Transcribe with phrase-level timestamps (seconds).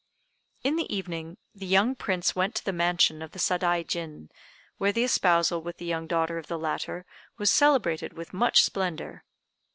[0.63, 4.31] In the evening the young Prince went to the mansion of the Sadaijin,
[4.79, 7.05] where the espousal with the young daughter of the latter
[7.37, 9.23] was celebrated with much splendor.